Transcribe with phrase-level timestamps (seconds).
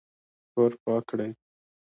[0.53, 1.31] کور پاک کړئ